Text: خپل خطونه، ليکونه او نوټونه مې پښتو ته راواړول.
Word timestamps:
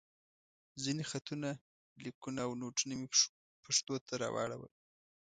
خپل 0.81 0.97
خطونه، 1.11 1.49
ليکونه 2.03 2.41
او 2.47 2.51
نوټونه 2.61 2.93
مې 2.99 3.07
پښتو 3.63 3.93
ته 4.07 4.13
راواړول. 4.23 4.71